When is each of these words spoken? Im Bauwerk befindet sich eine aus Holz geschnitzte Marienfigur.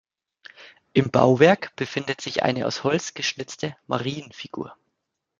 Im 0.93 1.11
Bauwerk 1.11 1.75
befindet 1.75 2.21
sich 2.21 2.41
eine 2.41 2.65
aus 2.65 2.83
Holz 2.83 3.13
geschnitzte 3.13 3.77
Marienfigur. 3.85 4.75